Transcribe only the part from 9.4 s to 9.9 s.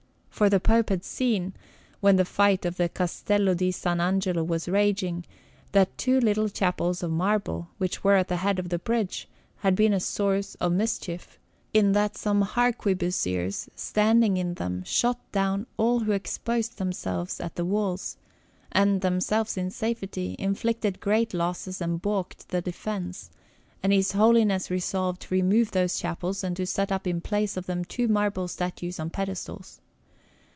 had